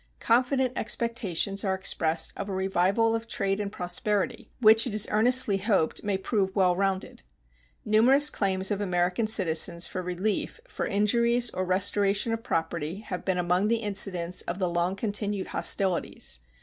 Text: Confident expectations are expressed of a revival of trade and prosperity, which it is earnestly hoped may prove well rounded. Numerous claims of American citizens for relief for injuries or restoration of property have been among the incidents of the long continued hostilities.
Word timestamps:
Confident 0.19 0.73
expectations 0.75 1.63
are 1.63 1.75
expressed 1.75 2.33
of 2.35 2.49
a 2.49 2.53
revival 2.53 3.13
of 3.13 3.27
trade 3.27 3.59
and 3.59 3.71
prosperity, 3.71 4.49
which 4.59 4.87
it 4.87 4.95
is 4.95 5.07
earnestly 5.11 5.57
hoped 5.57 6.03
may 6.03 6.17
prove 6.17 6.55
well 6.55 6.75
rounded. 6.75 7.21
Numerous 7.85 8.31
claims 8.31 8.71
of 8.71 8.81
American 8.81 9.27
citizens 9.27 9.85
for 9.85 10.01
relief 10.01 10.59
for 10.67 10.87
injuries 10.87 11.51
or 11.51 11.65
restoration 11.65 12.33
of 12.33 12.41
property 12.41 13.01
have 13.01 13.23
been 13.23 13.37
among 13.37 13.67
the 13.67 13.77
incidents 13.83 14.41
of 14.47 14.57
the 14.57 14.67
long 14.67 14.95
continued 14.95 15.49
hostilities. 15.49 16.39